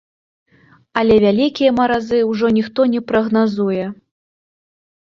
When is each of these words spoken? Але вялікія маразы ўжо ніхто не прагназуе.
Але 1.01 1.15
вялікія 1.25 1.75
маразы 1.81 2.19
ўжо 2.31 2.47
ніхто 2.57 2.81
не 2.97 3.01
прагназуе. 3.13 3.89